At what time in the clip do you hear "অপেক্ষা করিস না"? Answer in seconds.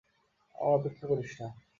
0.77-1.47